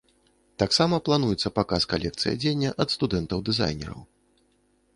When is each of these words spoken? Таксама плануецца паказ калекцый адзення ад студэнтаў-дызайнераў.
Таксама 0.61 0.95
плануецца 1.09 1.51
паказ 1.59 1.85
калекцый 1.91 2.31
адзення 2.37 2.71
ад 2.85 2.89
студэнтаў-дызайнераў. 2.97 4.01